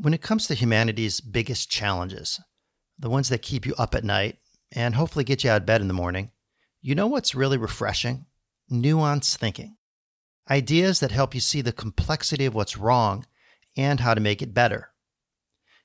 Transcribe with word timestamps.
When 0.00 0.14
it 0.14 0.22
comes 0.22 0.46
to 0.46 0.54
humanity's 0.54 1.20
biggest 1.20 1.68
challenges, 1.68 2.40
the 3.00 3.10
ones 3.10 3.30
that 3.30 3.42
keep 3.42 3.66
you 3.66 3.74
up 3.76 3.96
at 3.96 4.04
night 4.04 4.38
and 4.70 4.94
hopefully 4.94 5.24
get 5.24 5.42
you 5.42 5.50
out 5.50 5.62
of 5.62 5.66
bed 5.66 5.80
in 5.80 5.88
the 5.88 5.94
morning, 5.94 6.30
you 6.80 6.94
know 6.94 7.08
what's 7.08 7.34
really 7.34 7.58
refreshing? 7.58 8.26
Nuanced 8.70 9.36
thinking. 9.38 9.76
Ideas 10.48 11.00
that 11.00 11.10
help 11.10 11.34
you 11.34 11.40
see 11.40 11.62
the 11.62 11.72
complexity 11.72 12.46
of 12.46 12.54
what's 12.54 12.76
wrong 12.76 13.26
and 13.76 13.98
how 13.98 14.14
to 14.14 14.20
make 14.20 14.40
it 14.40 14.54
better. 14.54 14.90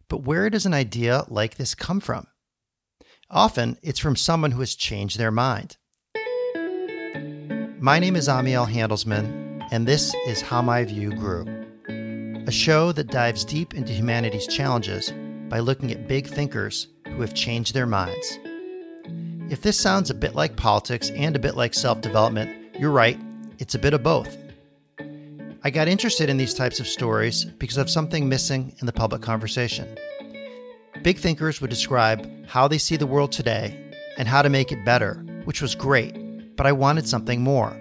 But 0.10 0.20
where 0.20 0.52
does 0.52 0.68
an 0.68 0.76
idea 0.76 1.24
like 1.28 1.56
this 1.56 1.74
come 1.74 2.00
from? 2.00 2.28
Often, 3.32 3.78
it's 3.82 4.00
from 4.00 4.16
someone 4.16 4.52
who 4.52 4.60
has 4.60 4.76
changed 4.76 5.18
their 5.18 5.32
mind. 5.32 5.78
My 7.80 7.98
name 7.98 8.16
is 8.16 8.28
Amiel 8.28 8.68
Handelsman, 8.68 9.68
and 9.72 9.88
this 9.88 10.14
is 10.28 10.42
How 10.42 10.62
My 10.62 10.84
View 10.84 11.10
Grew, 11.16 11.63
a 12.46 12.52
show 12.52 12.92
that 12.92 13.08
dives 13.08 13.46
deep 13.46 13.74
into 13.74 13.94
humanity's 13.94 14.48
challenges 14.48 15.14
by 15.48 15.60
looking 15.60 15.92
at 15.92 16.08
big 16.08 16.28
thinkers 16.28 16.88
who 17.08 17.22
have 17.22 17.34
changed 17.34 17.74
their 17.74 17.86
minds. 17.86 18.38
If 19.50 19.62
this 19.62 19.80
sounds 19.80 20.10
a 20.10 20.16
bit 20.16 20.36
like 20.36 20.58
politics 20.58 21.10
and 21.12 21.36
a 21.36 21.40
bit 21.40 21.56
like 21.56 21.74
self 21.74 22.02
development, 22.02 22.76
you're 22.78 22.92
right, 22.92 23.20
it's 23.60 23.76
a 23.76 23.80
bit 23.80 23.94
of 23.94 24.04
both. 24.04 24.36
I 25.64 25.70
got 25.70 25.88
interested 25.88 26.30
in 26.30 26.36
these 26.36 26.54
types 26.54 26.82
of 26.82 26.88
stories 26.88 27.46
because 27.46 27.78
of 27.78 27.90
something 27.90 28.28
missing 28.28 28.76
in 28.80 28.88
the 28.88 28.92
public 28.92 29.22
conversation. 29.22 29.98
Big 31.02 31.20
thinkers 31.20 31.62
would 31.62 31.70
describe 31.70 32.48
how 32.48 32.68
they 32.68 32.78
see 32.78 32.98
the 32.98 33.08
world 33.08 33.32
today 33.32 33.94
and 34.18 34.28
how 34.28 34.42
to 34.42 34.50
make 34.50 34.74
it 34.74 34.84
better, 34.84 35.14
which 35.46 35.62
was 35.62 35.76
great, 35.76 36.56
but 36.58 36.66
I 36.66 36.74
wanted 36.74 37.08
something 37.08 37.42
more. 37.42 37.74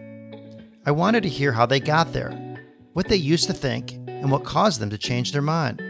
I 0.86 0.92
wanted 0.92 1.24
to 1.24 1.28
hear 1.28 1.50
how 1.50 1.66
they 1.66 1.80
got 1.80 2.12
there, 2.12 2.30
what 2.92 3.08
they 3.08 3.16
used 3.16 3.48
to 3.48 3.52
think, 3.52 3.98
and 4.22 4.30
what 4.30 4.44
caused 4.44 4.80
them 4.80 4.88
to 4.90 4.96
change 4.96 5.32
their 5.32 5.42
mind. 5.42 5.82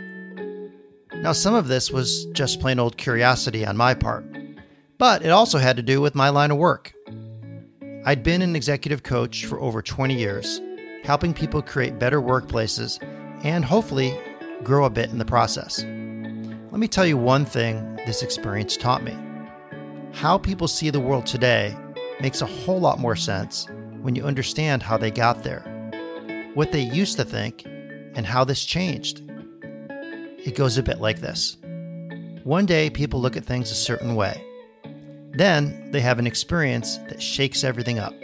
Now, 1.14 1.32
some 1.32 1.54
of 1.54 1.68
this 1.68 1.90
was 1.90 2.24
just 2.32 2.60
plain 2.60 2.78
old 2.78 2.96
curiosity 2.96 3.64
on 3.64 3.76
my 3.76 3.94
part, 3.94 4.24
but 4.98 5.22
it 5.22 5.28
also 5.28 5.58
had 5.58 5.76
to 5.76 5.82
do 5.82 6.00
with 6.00 6.14
my 6.14 6.30
line 6.30 6.50
of 6.50 6.56
work. 6.56 6.92
I'd 8.04 8.22
been 8.24 8.42
an 8.42 8.56
executive 8.56 9.02
coach 9.02 9.44
for 9.44 9.60
over 9.60 9.82
20 9.82 10.14
years, 10.14 10.60
helping 11.04 11.34
people 11.34 11.62
create 11.62 11.98
better 11.98 12.20
workplaces 12.20 12.98
and 13.44 13.64
hopefully 13.64 14.18
grow 14.64 14.86
a 14.86 14.90
bit 14.90 15.10
in 15.10 15.18
the 15.18 15.24
process. 15.24 15.80
Let 15.80 16.80
me 16.80 16.88
tell 16.88 17.06
you 17.06 17.18
one 17.18 17.44
thing 17.44 17.96
this 18.06 18.22
experience 18.22 18.78
taught 18.78 19.04
me. 19.04 19.16
How 20.14 20.38
people 20.38 20.68
see 20.68 20.88
the 20.88 21.00
world 21.00 21.26
today 21.26 21.76
makes 22.20 22.40
a 22.40 22.46
whole 22.46 22.80
lot 22.80 22.98
more 22.98 23.16
sense 23.16 23.66
when 24.00 24.16
you 24.16 24.24
understand 24.24 24.82
how 24.82 24.96
they 24.96 25.10
got 25.10 25.42
there, 25.42 25.60
what 26.54 26.72
they 26.72 26.80
used 26.80 27.18
to 27.18 27.24
think, 27.24 27.66
and 28.14 28.26
how 28.26 28.44
this 28.44 28.64
changed. 28.64 29.22
It 30.44 30.56
goes 30.56 30.78
a 30.78 30.82
bit 30.82 31.00
like 31.00 31.20
this 31.20 31.56
One 32.44 32.66
day, 32.66 32.90
people 32.90 33.20
look 33.20 33.36
at 33.36 33.44
things 33.44 33.70
a 33.70 33.74
certain 33.74 34.14
way. 34.14 34.44
Then 35.32 35.90
they 35.92 36.00
have 36.00 36.18
an 36.18 36.26
experience 36.26 36.98
that 37.08 37.22
shakes 37.22 37.64
everything 37.64 37.98
up. 37.98 38.14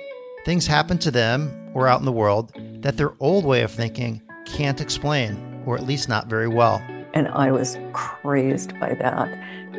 Things 0.44 0.66
happen 0.66 0.98
to 0.98 1.10
them 1.10 1.70
or 1.74 1.88
out 1.88 2.00
in 2.00 2.04
the 2.04 2.12
world 2.12 2.52
that 2.82 2.96
their 2.96 3.14
old 3.20 3.44
way 3.44 3.62
of 3.62 3.70
thinking 3.70 4.22
can't 4.46 4.80
explain, 4.80 5.62
or 5.66 5.76
at 5.76 5.86
least 5.86 6.08
not 6.08 6.26
very 6.26 6.48
well 6.48 6.82
and 7.14 7.28
I 7.28 7.50
was 7.50 7.78
crazed 7.92 8.78
by 8.78 8.94
that. 8.94 9.28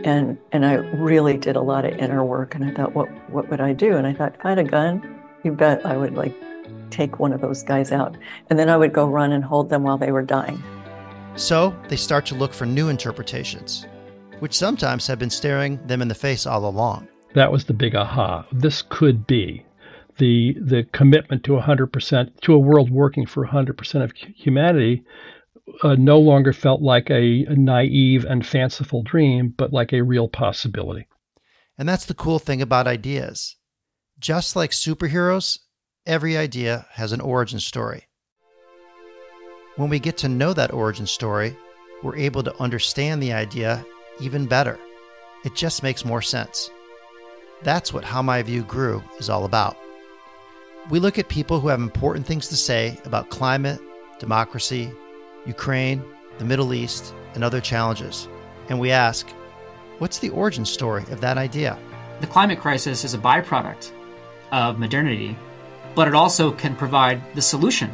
And 0.03 0.37
and 0.51 0.65
I 0.65 0.73
really 0.73 1.37
did 1.37 1.55
a 1.55 1.61
lot 1.61 1.85
of 1.85 1.93
inner 1.97 2.23
work 2.23 2.55
and 2.55 2.63
I 2.65 2.71
thought 2.71 2.93
what 2.93 3.07
what 3.29 3.49
would 3.49 3.61
I 3.61 3.73
do? 3.73 3.95
And 3.95 4.07
I 4.07 4.13
thought 4.13 4.35
if 4.35 4.45
I 4.45 4.49
had 4.49 4.59
a 4.59 4.63
gun, 4.63 5.21
you 5.43 5.51
bet 5.51 5.85
I 5.85 5.97
would 5.97 6.15
like 6.15 6.35
take 6.89 7.19
one 7.19 7.33
of 7.33 7.41
those 7.41 7.63
guys 7.63 7.91
out. 7.91 8.17
And 8.49 8.57
then 8.57 8.69
I 8.69 8.77
would 8.77 8.93
go 8.93 9.07
run 9.07 9.31
and 9.31 9.43
hold 9.43 9.69
them 9.69 9.83
while 9.83 9.97
they 9.97 10.11
were 10.11 10.21
dying. 10.21 10.61
So 11.35 11.75
they 11.87 11.95
start 11.95 12.25
to 12.27 12.35
look 12.35 12.53
for 12.53 12.65
new 12.65 12.89
interpretations, 12.89 13.85
which 14.39 14.57
sometimes 14.57 15.07
have 15.07 15.19
been 15.19 15.29
staring 15.29 15.79
them 15.87 16.01
in 16.01 16.07
the 16.07 16.15
face 16.15 16.45
all 16.45 16.67
along. 16.67 17.07
That 17.33 17.51
was 17.51 17.65
the 17.65 17.73
big 17.73 17.95
aha. 17.95 18.45
This 18.51 18.81
could 18.81 19.27
be 19.27 19.65
the 20.17 20.57
the 20.59 20.83
commitment 20.91 21.43
to 21.45 21.53
100% 21.53 22.41
to 22.41 22.53
a 22.53 22.59
world 22.59 22.91
working 22.91 23.25
for 23.25 23.47
100% 23.47 24.03
of 24.03 24.11
humanity 24.35 25.03
uh, 25.83 25.95
no 25.95 26.19
longer 26.19 26.53
felt 26.53 26.81
like 26.81 27.09
a, 27.09 27.45
a 27.45 27.55
naive 27.55 28.25
and 28.25 28.45
fanciful 28.45 29.03
dream, 29.03 29.53
but 29.55 29.73
like 29.73 29.93
a 29.93 30.01
real 30.01 30.27
possibility. 30.27 31.07
And 31.77 31.87
that's 31.87 32.05
the 32.05 32.13
cool 32.13 32.39
thing 32.39 32.61
about 32.61 32.87
ideas. 32.87 33.55
Just 34.19 34.55
like 34.55 34.71
superheroes, 34.71 35.59
every 36.05 36.37
idea 36.37 36.85
has 36.91 37.11
an 37.11 37.21
origin 37.21 37.59
story. 37.59 38.07
When 39.75 39.89
we 39.89 39.99
get 39.99 40.17
to 40.17 40.29
know 40.29 40.53
that 40.53 40.73
origin 40.73 41.05
story, 41.05 41.55
we're 42.03 42.15
able 42.15 42.43
to 42.43 42.61
understand 42.61 43.21
the 43.21 43.33
idea 43.33 43.85
even 44.19 44.45
better. 44.45 44.79
It 45.45 45.55
just 45.55 45.83
makes 45.83 46.03
more 46.03 46.21
sense. 46.21 46.69
That's 47.63 47.93
what 47.93 48.03
How 48.03 48.21
My 48.21 48.41
View 48.41 48.63
Grew 48.63 49.03
is 49.19 49.29
all 49.29 49.45
about. 49.45 49.77
We 50.89 50.99
look 50.99 51.19
at 51.19 51.29
people 51.29 51.59
who 51.59 51.67
have 51.67 51.81
important 51.81 52.25
things 52.25 52.47
to 52.49 52.57
say 52.57 52.97
about 53.05 53.29
climate, 53.29 53.79
democracy, 54.19 54.91
Ukraine, 55.45 56.03
the 56.37 56.45
Middle 56.45 56.73
East, 56.73 57.13
and 57.35 57.43
other 57.43 57.61
challenges. 57.61 58.27
And 58.69 58.79
we 58.79 58.91
ask, 58.91 59.29
what's 59.99 60.19
the 60.19 60.29
origin 60.29 60.65
story 60.65 61.03
of 61.11 61.21
that 61.21 61.37
idea? 61.37 61.77
The 62.21 62.27
climate 62.27 62.59
crisis 62.59 63.03
is 63.03 63.13
a 63.13 63.17
byproduct 63.17 63.91
of 64.51 64.79
modernity, 64.79 65.37
but 65.95 66.07
it 66.07 66.15
also 66.15 66.51
can 66.51 66.75
provide 66.75 67.21
the 67.35 67.41
solution 67.41 67.91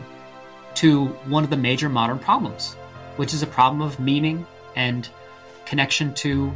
to 0.75 1.05
one 1.27 1.43
of 1.43 1.49
the 1.49 1.57
major 1.57 1.89
modern 1.89 2.19
problems, 2.19 2.73
which 3.15 3.33
is 3.33 3.41
a 3.41 3.47
problem 3.47 3.81
of 3.81 3.99
meaning 3.99 4.45
and 4.75 5.09
connection 5.65 6.13
to 6.15 6.53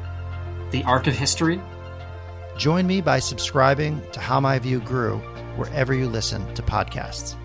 the 0.71 0.83
arc 0.83 1.07
of 1.07 1.15
history. 1.15 1.61
Join 2.57 2.85
me 2.85 3.01
by 3.01 3.19
subscribing 3.19 4.01
to 4.11 4.19
How 4.19 4.39
My 4.39 4.59
View 4.59 4.81
Grew 4.81 5.17
wherever 5.55 5.93
you 5.93 6.07
listen 6.07 6.53
to 6.55 6.61
podcasts. 6.61 7.35